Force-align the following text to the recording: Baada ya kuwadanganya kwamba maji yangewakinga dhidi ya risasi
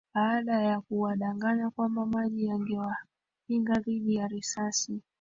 Baada 0.13 0.61
ya 0.61 0.81
kuwadanganya 0.81 1.69
kwamba 1.69 2.05
maji 2.05 2.45
yangewakinga 2.45 3.73
dhidi 3.79 4.15
ya 4.15 4.27
risasi 4.27 5.01